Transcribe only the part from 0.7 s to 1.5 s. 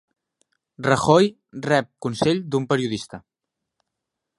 Rajoy